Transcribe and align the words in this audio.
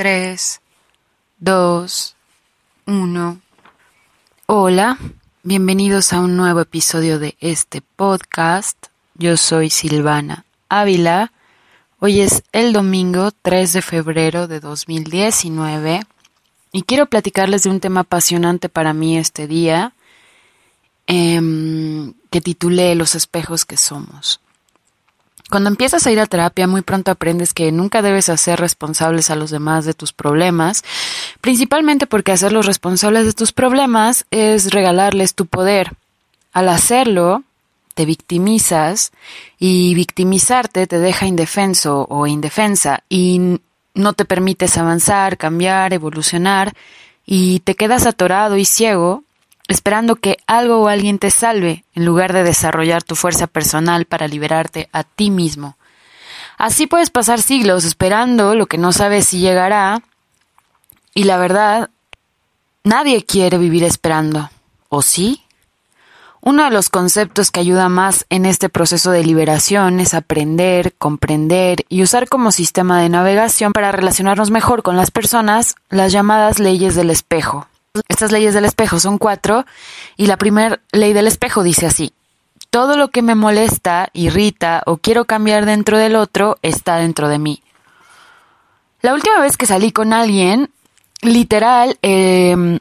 3, 0.00 0.62
2, 1.40 2.16
1. 2.86 3.40
Hola, 4.46 4.98
bienvenidos 5.42 6.14
a 6.14 6.20
un 6.20 6.38
nuevo 6.38 6.60
episodio 6.60 7.18
de 7.18 7.36
este 7.38 7.82
podcast. 7.82 8.86
Yo 9.16 9.36
soy 9.36 9.68
Silvana 9.68 10.46
Ávila. 10.70 11.32
Hoy 11.98 12.22
es 12.22 12.44
el 12.52 12.72
domingo 12.72 13.30
3 13.42 13.74
de 13.74 13.82
febrero 13.82 14.48
de 14.48 14.60
2019 14.60 16.00
y 16.72 16.82
quiero 16.84 17.04
platicarles 17.04 17.64
de 17.64 17.68
un 17.68 17.80
tema 17.80 18.00
apasionante 18.00 18.70
para 18.70 18.94
mí 18.94 19.18
este 19.18 19.46
día 19.46 19.92
em, 21.08 22.14
que 22.30 22.40
titulé 22.40 22.94
Los 22.94 23.14
espejos 23.14 23.66
que 23.66 23.76
somos. 23.76 24.40
Cuando 25.50 25.68
empiezas 25.68 26.06
a 26.06 26.12
ir 26.12 26.20
a 26.20 26.26
terapia, 26.26 26.68
muy 26.68 26.82
pronto 26.82 27.10
aprendes 27.10 27.52
que 27.52 27.72
nunca 27.72 28.02
debes 28.02 28.28
hacer 28.28 28.60
responsables 28.60 29.30
a 29.30 29.36
los 29.36 29.50
demás 29.50 29.84
de 29.84 29.94
tus 29.94 30.12
problemas, 30.12 30.84
principalmente 31.40 32.06
porque 32.06 32.30
hacerlos 32.30 32.66
responsables 32.66 33.26
de 33.26 33.32
tus 33.32 33.52
problemas 33.52 34.26
es 34.30 34.70
regalarles 34.70 35.34
tu 35.34 35.46
poder. 35.46 35.94
Al 36.52 36.68
hacerlo, 36.68 37.42
te 37.94 38.06
victimizas 38.06 39.10
y 39.58 39.94
victimizarte 39.94 40.86
te 40.86 41.00
deja 41.00 41.26
indefenso 41.26 42.06
o 42.08 42.28
indefensa 42.28 43.02
y 43.08 43.58
no 43.94 44.12
te 44.12 44.24
permites 44.24 44.78
avanzar, 44.78 45.36
cambiar, 45.36 45.92
evolucionar 45.92 46.72
y 47.26 47.60
te 47.60 47.74
quedas 47.74 48.06
atorado 48.06 48.56
y 48.56 48.64
ciego 48.64 49.24
esperando 49.70 50.16
que 50.16 50.38
algo 50.46 50.80
o 50.80 50.88
alguien 50.88 51.18
te 51.18 51.30
salve 51.30 51.84
en 51.94 52.04
lugar 52.04 52.32
de 52.32 52.42
desarrollar 52.42 53.02
tu 53.02 53.14
fuerza 53.14 53.46
personal 53.46 54.04
para 54.04 54.28
liberarte 54.28 54.88
a 54.92 55.04
ti 55.04 55.30
mismo. 55.30 55.76
Así 56.58 56.86
puedes 56.86 57.10
pasar 57.10 57.40
siglos 57.40 57.84
esperando 57.84 58.54
lo 58.54 58.66
que 58.66 58.78
no 58.78 58.92
sabes 58.92 59.26
si 59.26 59.38
llegará 59.38 60.02
y 61.14 61.24
la 61.24 61.38
verdad, 61.38 61.90
nadie 62.84 63.24
quiere 63.24 63.58
vivir 63.58 63.84
esperando. 63.84 64.50
¿O 64.88 65.02
sí? 65.02 65.44
Uno 66.42 66.64
de 66.64 66.70
los 66.70 66.88
conceptos 66.88 67.50
que 67.50 67.60
ayuda 67.60 67.88
más 67.88 68.26
en 68.28 68.46
este 68.46 68.68
proceso 68.68 69.10
de 69.10 69.24
liberación 69.24 70.00
es 70.00 70.14
aprender, 70.14 70.94
comprender 70.96 71.84
y 71.88 72.02
usar 72.02 72.28
como 72.28 72.50
sistema 72.50 73.00
de 73.00 73.08
navegación 73.08 73.72
para 73.72 73.92
relacionarnos 73.92 74.50
mejor 74.50 74.82
con 74.82 74.96
las 74.96 75.10
personas 75.10 75.76
las 75.90 76.12
llamadas 76.12 76.58
leyes 76.58 76.94
del 76.94 77.10
espejo. 77.10 77.66
Estas 78.08 78.30
leyes 78.30 78.54
del 78.54 78.64
espejo 78.64 79.00
son 79.00 79.18
cuatro 79.18 79.64
y 80.16 80.26
la 80.26 80.36
primera 80.36 80.80
ley 80.92 81.12
del 81.12 81.26
espejo 81.26 81.64
dice 81.64 81.86
así. 81.86 82.12
Todo 82.70 82.96
lo 82.96 83.08
que 83.08 83.20
me 83.20 83.34
molesta, 83.34 84.10
irrita 84.12 84.84
o 84.86 84.98
quiero 84.98 85.24
cambiar 85.24 85.66
dentro 85.66 85.98
del 85.98 86.14
otro 86.14 86.56
está 86.62 86.96
dentro 86.96 87.28
de 87.28 87.40
mí. 87.40 87.62
La 89.02 89.12
última 89.12 89.40
vez 89.40 89.56
que 89.56 89.66
salí 89.66 89.90
con 89.90 90.12
alguien, 90.12 90.70
literal, 91.22 91.98
em, 92.02 92.78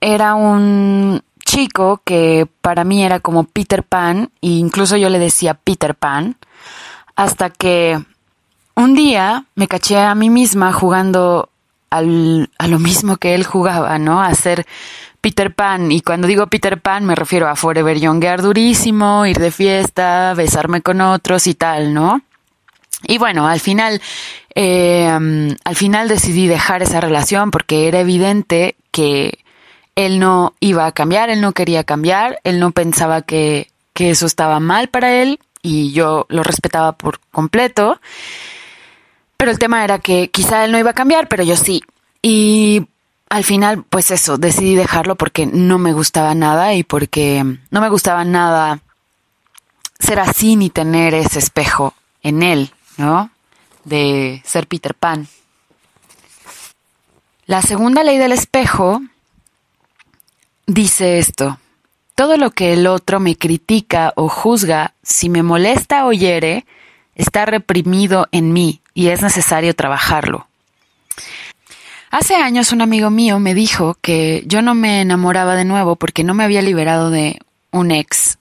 era 0.00 0.34
un 0.34 1.22
chico 1.44 2.00
que 2.02 2.48
para 2.62 2.84
mí 2.84 3.04
era 3.04 3.20
como 3.20 3.44
Peter 3.44 3.82
Pan, 3.82 4.30
e 4.40 4.48
incluso 4.48 4.96
yo 4.96 5.10
le 5.10 5.18
decía 5.18 5.52
Peter 5.52 5.94
Pan, 5.94 6.36
hasta 7.14 7.50
que 7.50 8.02
un 8.74 8.94
día 8.94 9.44
me 9.54 9.68
caché 9.68 9.98
a 9.98 10.14
mí 10.14 10.30
misma 10.30 10.72
jugando 10.72 11.50
a 11.90 12.02
lo 12.68 12.78
mismo 12.78 13.16
que 13.16 13.34
él 13.34 13.44
jugaba, 13.44 13.98
¿no? 13.98 14.22
A 14.22 14.34
ser 14.34 14.66
Peter 15.20 15.54
Pan. 15.54 15.92
Y 15.92 16.00
cuando 16.00 16.26
digo 16.26 16.46
Peter 16.46 16.80
Pan 16.80 17.04
me 17.04 17.14
refiero 17.14 17.48
a 17.48 17.56
forever 17.56 17.98
youngear 17.98 18.42
durísimo, 18.42 19.26
ir 19.26 19.38
de 19.38 19.50
fiesta, 19.50 20.34
besarme 20.34 20.82
con 20.82 21.00
otros 21.00 21.46
y 21.46 21.54
tal, 21.54 21.92
¿no? 21.92 22.22
Y 23.04 23.18
bueno, 23.18 23.48
al 23.48 23.60
final, 23.60 24.00
eh, 24.54 25.08
al 25.64 25.76
final 25.76 26.08
decidí 26.08 26.46
dejar 26.46 26.82
esa 26.82 27.00
relación 27.00 27.50
porque 27.50 27.88
era 27.88 28.00
evidente 28.00 28.76
que 28.90 29.38
él 29.96 30.18
no 30.18 30.54
iba 30.60 30.86
a 30.86 30.92
cambiar, 30.92 31.30
él 31.30 31.40
no 31.40 31.52
quería 31.52 31.84
cambiar, 31.84 32.40
él 32.44 32.60
no 32.60 32.70
pensaba 32.72 33.22
que, 33.22 33.70
que 33.94 34.10
eso 34.10 34.26
estaba 34.26 34.60
mal 34.60 34.88
para 34.88 35.14
él 35.22 35.40
y 35.62 35.92
yo 35.92 36.26
lo 36.28 36.42
respetaba 36.42 36.92
por 36.92 37.20
completo. 37.30 38.00
Pero 39.40 39.52
el 39.52 39.58
tema 39.58 39.82
era 39.84 39.98
que 39.98 40.28
quizá 40.28 40.66
él 40.66 40.70
no 40.70 40.78
iba 40.78 40.90
a 40.90 40.92
cambiar, 40.92 41.26
pero 41.26 41.42
yo 41.42 41.56
sí. 41.56 41.82
Y 42.20 42.86
al 43.30 43.42
final, 43.42 43.84
pues 43.84 44.10
eso, 44.10 44.36
decidí 44.36 44.74
dejarlo 44.74 45.16
porque 45.16 45.46
no 45.46 45.78
me 45.78 45.94
gustaba 45.94 46.34
nada 46.34 46.74
y 46.74 46.84
porque 46.84 47.42
no 47.70 47.80
me 47.80 47.88
gustaba 47.88 48.26
nada 48.26 48.80
ser 49.98 50.20
así 50.20 50.56
ni 50.56 50.68
tener 50.68 51.14
ese 51.14 51.38
espejo 51.38 51.94
en 52.22 52.42
él, 52.42 52.74
¿no? 52.98 53.30
De 53.84 54.42
ser 54.44 54.66
Peter 54.66 54.94
Pan. 54.94 55.26
La 57.46 57.62
segunda 57.62 58.04
ley 58.04 58.18
del 58.18 58.32
espejo 58.32 59.00
dice 60.66 61.18
esto. 61.18 61.58
Todo 62.14 62.36
lo 62.36 62.50
que 62.50 62.74
el 62.74 62.86
otro 62.86 63.20
me 63.20 63.36
critica 63.36 64.12
o 64.16 64.28
juzga, 64.28 64.92
si 65.02 65.30
me 65.30 65.42
molesta 65.42 66.04
o 66.04 66.12
hiere, 66.12 66.66
está 67.14 67.46
reprimido 67.46 68.28
en 68.32 68.52
mí 68.52 68.80
y 68.94 69.08
es 69.08 69.22
necesario 69.22 69.74
trabajarlo. 69.74 70.46
Hace 72.10 72.34
años 72.34 72.72
un 72.72 72.82
amigo 72.82 73.08
mío 73.10 73.38
me 73.38 73.54
dijo 73.54 73.96
que 74.00 74.42
yo 74.46 74.62
no 74.62 74.74
me 74.74 75.00
enamoraba 75.00 75.54
de 75.54 75.64
nuevo 75.64 75.96
porque 75.96 76.24
no 76.24 76.34
me 76.34 76.42
había 76.42 76.60
liberado 76.60 77.10
de 77.10 77.38
un 77.70 77.92
ex. 77.92 78.38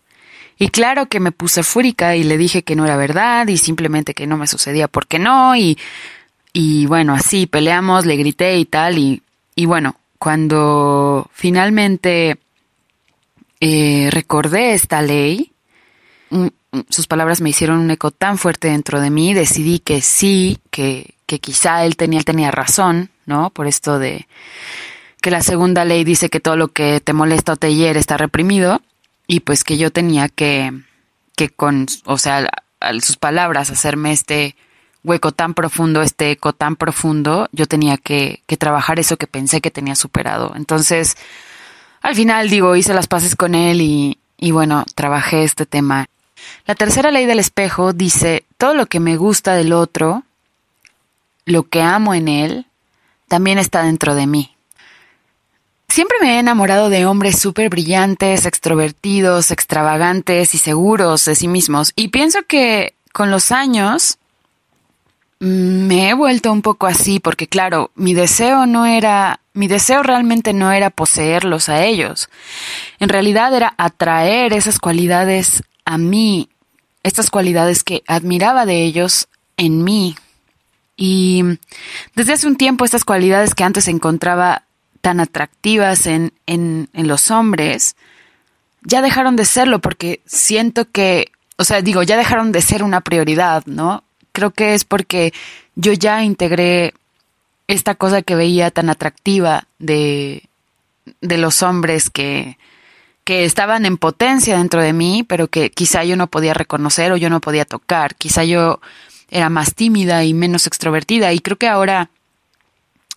Y 0.58 0.70
claro 0.70 1.06
que 1.06 1.20
me 1.20 1.32
puse 1.32 1.64
fúrica 1.64 2.16
y 2.16 2.24
le 2.24 2.38
dije 2.38 2.64
que 2.64 2.76
no 2.76 2.86
era 2.86 2.98
verdad 2.98 3.48
y 3.48 3.58
simplemente 3.58 4.14
que 4.14 4.28
no 4.28 4.38
me 4.38 4.48
sucedía 4.48 4.88
porque 4.88 5.20
no 5.20 5.56
y, 5.56 5.78
y 6.52 6.88
bueno, 6.88 7.14
así 7.14 7.46
peleamos, 7.46 8.06
le 8.06 8.18
grité 8.18 8.58
y 8.58 8.66
tal 8.66 8.98
y, 8.98 9.22
y 9.56 9.66
bueno, 9.66 9.96
cuando 10.18 11.30
finalmente 11.34 12.40
eh, 13.62 14.10
recordé 14.12 14.74
esta 14.74 15.02
ley, 15.02 15.52
sus 16.90 17.08
palabras 17.08 17.42
me 17.42 17.50
hicieron 17.50 17.80
un 17.80 17.92
eco 17.92 18.12
tan 18.12 18.38
fuerte 18.38 18.70
dentro 18.70 19.02
de 19.02 19.10
mí, 19.10 19.34
decidí 19.34 19.80
que 19.80 20.02
sí, 20.02 20.60
que, 20.72 21.16
que 21.26 21.40
quizá 21.40 21.86
él 21.86 21.96
tenía, 21.96 22.20
él 22.20 22.26
tenía 22.26 22.52
razón, 22.52 23.10
¿no? 23.26 23.50
Por 23.50 23.68
esto 23.68 24.00
de 24.00 24.28
que 25.22 25.32
la 25.32 25.42
segunda 25.42 25.86
ley 25.86 26.04
dice 26.04 26.30
que 26.30 26.40
todo 26.40 26.56
lo 26.56 26.70
que 26.70 27.02
te 27.02 27.14
molesta 27.14 27.54
o 27.54 27.58
te 27.58 27.74
hiere 27.74 28.00
está 28.00 28.18
reprimido, 28.18 28.82
y 29.28 29.42
pues 29.42 29.64
que 29.64 29.78
yo 29.78 29.92
tenía 29.92 30.30
que, 30.30 30.72
que 31.36 31.50
con, 31.50 31.86
o 32.06 32.18
sea, 32.18 32.50
sus 33.02 33.18
palabras, 33.18 33.70
hacerme 33.70 34.12
este 34.12 34.56
hueco 35.04 35.32
tan 35.32 35.54
profundo, 35.54 36.02
este 36.02 36.32
eco 36.32 36.54
tan 36.54 36.76
profundo, 36.76 37.48
yo 37.52 37.68
tenía 37.68 37.98
que, 37.98 38.42
que 38.48 38.58
trabajar 38.58 39.00
eso 39.00 39.18
que 39.18 39.28
pensé 39.28 39.62
que 39.62 39.72
tenía 39.72 39.96
superado. 39.96 40.54
Entonces, 40.56 41.16
al 42.02 42.16
final, 42.16 42.50
digo, 42.50 42.76
hice 42.76 42.94
las 42.94 43.08
paces 43.08 43.36
con 43.36 43.56
él 43.56 43.82
y, 43.82 44.18
y 44.38 44.52
bueno, 44.52 44.86
trabajé 44.96 45.44
este 45.44 45.66
tema. 45.66 46.08
La 46.66 46.76
tercera 46.76 47.12
ley 47.12 47.26
del 47.26 47.40
espejo 47.40 47.94
dice, 47.94 48.46
todo 48.58 48.74
lo 48.74 48.86
que 48.86 49.00
me 49.00 49.18
gusta 49.18 49.56
del 49.56 49.74
otro, 49.74 50.24
lo 51.46 51.64
que 51.64 51.82
amo 51.82 52.14
en 52.14 52.28
él, 52.28 52.66
también 53.28 53.58
está 53.58 53.84
dentro 53.84 54.16
de 54.16 54.28
mí. 54.28 54.56
Siempre 55.88 56.18
me 56.22 56.36
he 56.36 56.40
enamorado 56.40 56.90
de 56.90 57.06
hombres 57.06 57.40
súper 57.40 57.70
brillantes, 57.70 58.46
extrovertidos, 58.46 59.50
extravagantes 59.50 60.54
y 60.54 60.60
seguros 60.60 61.26
de 61.26 61.36
sí 61.36 61.48
mismos. 61.48 61.94
Y 61.96 62.10
pienso 62.10 62.44
que 62.48 62.94
con 63.12 63.32
los 63.32 63.52
años 63.52 64.20
me 65.40 66.10
he 66.10 66.14
vuelto 66.14 66.52
un 66.52 66.62
poco 66.62 66.86
así 66.86 67.20
porque 67.20 67.48
claro, 67.48 67.92
mi 67.96 68.14
deseo 68.14 68.66
no 68.66 68.86
era, 68.86 69.40
mi 69.54 69.68
deseo 69.68 70.04
realmente 70.04 70.54
no 70.54 70.72
era 70.72 70.90
poseerlos 70.90 71.70
a 71.70 71.84
ellos. 71.84 72.30
En 73.00 73.10
realidad 73.10 73.54
era 73.54 73.74
atraer 73.78 74.54
esas 74.54 74.80
cualidades 74.80 75.64
a 75.90 75.98
mí 75.98 76.50
estas 77.02 77.32
cualidades 77.32 77.84
que 77.84 78.04
admiraba 78.06 78.68
de 78.68 78.84
ellos 78.84 79.28
en 79.58 79.84
mí. 79.84 80.16
Y 80.96 81.44
desde 82.14 82.34
hace 82.34 82.46
un 82.46 82.58
tiempo 82.58 82.86
estas 82.86 83.04
cualidades 83.04 83.56
que 83.56 83.64
antes 83.64 83.88
encontraba 83.88 84.62
tan 85.02 85.20
atractivas 85.20 86.06
en, 86.06 86.32
en, 86.46 86.88
los 86.94 87.32
hombres, 87.32 87.96
ya 88.84 89.02
dejaron 89.02 89.36
de 89.36 89.46
serlo 89.46 89.80
porque 89.80 90.22
siento 90.28 90.88
que, 90.92 91.32
o 91.58 91.64
sea, 91.64 91.82
digo, 91.82 92.04
ya 92.04 92.18
dejaron 92.18 92.52
de 92.52 92.62
ser 92.62 92.84
una 92.84 93.02
prioridad, 93.02 93.66
¿no? 93.66 94.04
Creo 94.32 94.52
que 94.52 94.76
es 94.76 94.84
porque 94.84 95.34
yo 95.76 95.92
ya 95.94 96.24
integré 96.24 96.94
esta 97.68 97.96
cosa 97.96 98.22
que 98.22 98.36
veía 98.36 98.70
tan 98.70 98.92
atractiva 98.92 99.68
de, 99.80 100.44
de 101.22 101.38
los 101.40 101.64
hombres 101.64 102.12
que, 102.12 102.60
que 103.30 103.46
estaban 103.46 103.86
en 103.86 104.00
potencia 104.00 104.58
dentro 104.58 104.82
de 104.82 104.92
mí, 104.92 105.22
pero 105.22 105.50
que 105.50 105.70
quizá 105.70 106.04
yo 106.04 106.16
no 106.16 106.26
podía 106.26 106.56
reconocer 106.56 107.12
o 107.12 107.16
yo 107.16 107.30
no 107.30 107.42
podía 107.42 107.64
tocar. 107.64 108.16
Quizá 108.16 108.44
yo 108.44 108.80
era 109.30 109.50
más 109.50 109.76
tímida 109.76 110.24
y 110.24 110.34
menos 110.34 110.66
extrovertida 110.66 111.32
y 111.32 111.38
creo 111.38 111.56
que 111.56 111.68
ahora 111.68 112.10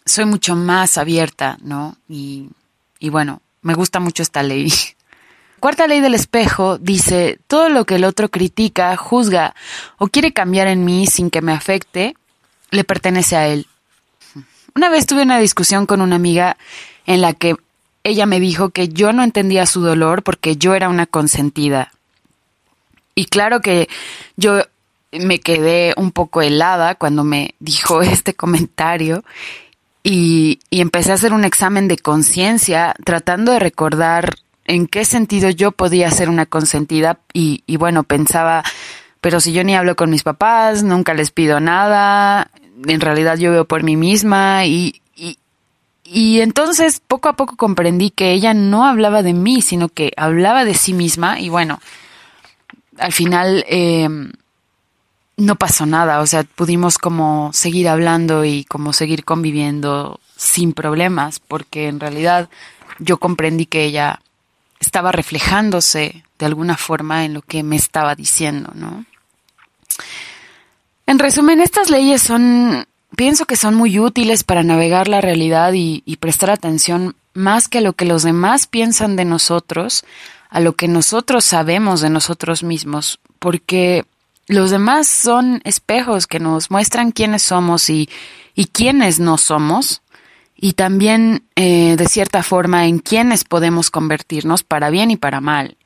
soy 0.05 0.27
mucho 0.27 0.55
más 0.55 0.99
abierta, 0.99 1.57
¿no? 1.63 1.97
Y, 2.11 2.51
y 2.99 3.09
bueno, 3.09 3.41
me 3.63 3.73
gusta 3.73 4.01
mucho 4.01 4.23
esta 4.23 4.43
ley. 4.43 4.71
Cuarta 5.61 5.87
ley 5.87 6.01
del 6.01 6.15
espejo 6.15 6.77
dice, 6.77 7.39
todo 7.47 7.71
lo 7.71 7.87
que 7.87 7.95
el 7.95 8.05
otro 8.05 8.29
critica, 8.29 8.95
juzga 8.99 9.55
o 9.97 10.09
quiere 10.09 10.35
cambiar 10.35 10.67
en 10.67 10.85
mí 10.85 11.07
sin 11.07 11.31
que 11.31 11.41
me 11.41 11.53
afecte, 11.53 12.17
le 12.71 12.85
pertenece 12.85 13.35
a 13.35 13.49
él. 13.49 13.67
Una 14.75 14.91
vez 14.91 15.07
tuve 15.07 15.23
una 15.23 15.39
discusión 15.39 15.87
con 15.87 16.03
una 16.03 16.17
amiga 16.17 16.59
en 17.07 17.23
la 17.23 17.33
que 17.33 17.57
ella 18.05 18.27
me 18.27 18.41
dijo 18.41 18.71
que 18.71 18.89
yo 18.89 19.13
no 19.13 19.23
entendía 19.23 19.67
su 19.67 19.81
dolor 19.81 20.23
porque 20.23 20.57
yo 20.57 20.75
era 20.75 20.89
una 20.89 21.07
consentida. 21.07 21.93
Y 23.15 23.27
claro 23.27 23.61
que 23.61 23.89
yo 24.37 24.63
me 25.13 25.41
quedé 25.41 25.95
un 25.97 26.11
poco 26.11 26.43
helada 26.43 26.95
cuando 26.95 27.25
me 27.25 27.55
dijo 27.61 28.03
este 28.03 28.35
comentario 28.35 29.25
y, 30.03 30.59
empecé 30.71 31.13
a 31.13 31.15
hacer 31.15 31.33
un 31.33 31.45
examen 31.45 31.87
de 31.87 31.97
conciencia 31.99 32.95
tratando 33.05 33.53
de 33.53 33.61
recordar 33.61 34.35
en 34.65 34.87
qué 34.87 35.05
sentido 35.05 35.51
yo 35.51 35.73
podía 35.73 36.11
ser 36.11 36.29
una 36.29 36.47
consentida 36.47 37.19
y, 37.33 37.63
y 37.67 37.77
bueno, 37.77 38.03
pensaba, 38.03 38.65
pero 39.21 39.41
si 39.41 39.53
yo 39.53 39.63
ni 39.63 39.77
hablo 39.77 39.95
con 39.95 40.11
mis 40.11 40.25
papás, 40.25 40.83
nunca 40.83 41.15
les 41.15 41.31
pido 41.31 41.61
nada, 41.61 42.51
en 42.87 43.01
realidad 43.01 43.37
yo 43.39 43.53
veo 43.53 43.65
por 43.65 43.83
mí 43.83 43.97
misma 43.97 44.67
y, 44.67 45.01
y, 46.05 46.41
entonces 46.41 47.01
poco 47.07 47.29
a 47.29 47.37
poco 47.37 47.57
comprendí 47.57 48.11
que 48.11 48.33
ella 48.33 48.55
no 48.55 48.87
hablaba 48.87 49.23
de 49.23 49.33
mí, 49.33 49.63
sino 49.63 49.89
que 49.89 50.13
hablaba 50.17 50.65
de 50.65 50.75
sí 50.75 50.93
misma 50.93 51.41
y 51.41 51.49
bueno, 51.49 51.81
al 52.99 53.13
final 53.13 53.65
eh, 53.69 54.09
no 55.37 55.57
pasó 55.57 55.87
nada, 55.87 56.21
o 56.21 56.27
sea, 56.27 56.45
pudimos 56.45 56.99
como 56.99 57.51
seguir 57.53 57.89
hablando 57.89 58.45
y 58.45 58.65
como 58.65 58.93
seguir 58.93 59.25
conviviendo 59.25 60.21
sin 60.37 60.73
problemas, 60.73 61.41
porque 61.41 61.89
en 61.89 62.01
realidad 62.01 62.49
yo 62.99 63.19
comprendí 63.19 63.67
que 63.67 63.85
ella 63.85 64.21
estaba 64.81 65.13
reflejándose 65.13 66.25
de 66.39 66.47
alguna 66.47 66.77
forma 66.77 67.25
en 67.25 67.35
lo 67.35 67.43
que 67.43 67.63
me 67.63 67.77
estaba 67.77 68.15
diciendo, 68.15 68.73
¿no? 68.75 69.05
En 71.07 71.19
resumen, 71.19 71.61
estas 71.61 71.91
leyes 71.91 72.23
son, 72.23 72.87
pienso 73.17 73.47
que 73.47 73.57
son 73.57 73.75
muy 73.75 73.99
útiles 73.99 74.45
para 74.45 74.63
navegar 74.63 75.09
la 75.09 75.21
realidad 75.21 75.73
y, 75.75 76.03
prestar 76.21 76.51
atención 76.51 77.15
más 77.35 77.69
que 77.69 77.79
a 77.79 77.81
lo 77.81 77.95
que 77.95 78.05
los 78.05 78.23
demás 78.23 78.67
piensan 78.67 79.17
de 79.17 79.25
nosotros, 79.25 80.05
a 80.51 80.61
lo 80.61 80.75
que 80.75 80.89
nosotros 80.89 81.45
sabemos 81.45 82.01
de 82.01 82.11
nosotros 82.11 82.63
mismos, 82.63 83.21
porque 83.39 84.05
los 84.47 84.71
demás 84.71 85.09
son 85.09 85.61
espejos 85.65 86.27
que 86.27 86.41
nos 86.41 86.71
muestran 86.71 87.11
quiénes 87.11 87.43
somos 87.43 87.89
y, 87.91 88.09
y 88.55 88.67
quiénes 88.67 89.19
no 89.19 89.39
somos, 89.39 90.03
y 90.55 90.75
también, 90.75 91.43
eh, 91.57 91.97
de 91.97 92.07
cierta 92.07 92.45
forma, 92.45 92.87
en 92.87 93.01
quiénes 93.01 93.43
podemos 93.43 93.91
convertirnos 93.91 94.63
para 94.63 94.91
bien 94.91 95.11
y 95.11 95.17
para 95.17 95.41
mal. 95.41 95.77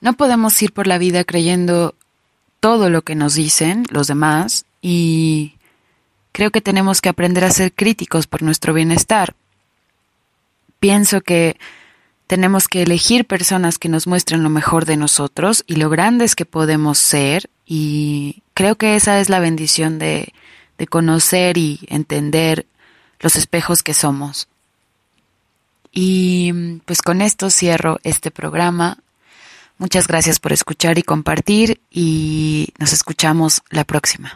No 0.00 0.14
podemos 0.14 0.60
ir 0.60 0.72
por 0.72 0.88
la 0.88 0.98
vida 0.98 1.22
creyendo 1.22 1.94
todo 2.58 2.90
lo 2.90 3.02
que 3.02 3.14
nos 3.14 3.34
dicen 3.34 3.86
los 3.90 4.08
demás 4.08 4.64
y 4.82 5.54
creo 6.34 6.50
que 6.50 6.60
tenemos 6.60 7.00
que 7.00 7.08
aprender 7.08 7.44
a 7.44 7.50
ser 7.50 7.72
críticos 7.72 8.26
por 8.26 8.42
nuestro 8.42 8.74
bienestar. 8.74 9.36
Pienso 10.80 11.20
que 11.20 11.56
tenemos 12.26 12.66
que 12.66 12.82
elegir 12.82 13.24
personas 13.24 13.78
que 13.78 13.88
nos 13.88 14.08
muestren 14.08 14.42
lo 14.42 14.50
mejor 14.50 14.84
de 14.84 14.96
nosotros 14.96 15.62
y 15.68 15.76
lo 15.76 15.90
grandes 15.90 16.34
que 16.34 16.44
podemos 16.44 16.98
ser 16.98 17.48
y 17.64 18.42
creo 18.52 18.74
que 18.74 18.96
esa 18.96 19.20
es 19.20 19.28
la 19.28 19.38
bendición 19.38 20.00
de, 20.00 20.32
de 20.76 20.86
conocer 20.88 21.56
y 21.56 21.78
entender 21.86 22.66
los 23.20 23.36
espejos 23.36 23.84
que 23.84 23.94
somos. 23.94 24.48
Y 25.92 26.80
pues 26.84 27.00
con 27.00 27.22
esto 27.22 27.48
cierro 27.48 28.00
este 28.02 28.32
programa. 28.32 28.98
Muchas 29.78 30.08
gracias 30.08 30.40
por 30.40 30.52
escuchar 30.52 30.98
y 30.98 31.04
compartir 31.04 31.80
y 31.92 32.74
nos 32.80 32.92
escuchamos 32.92 33.62
la 33.70 33.84
próxima. 33.84 34.34